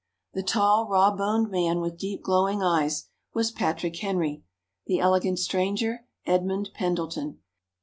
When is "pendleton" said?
6.73-7.37